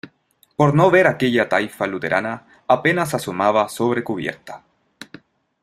por 0.55 0.73
no 0.73 0.89
ver 0.89 1.05
aquella 1.05 1.47
taifa 1.47 1.85
luterana, 1.85 2.43
apenas 2.67 3.13
asomaba 3.13 3.69
sobre 3.69 4.03
cubierta. 4.03 4.63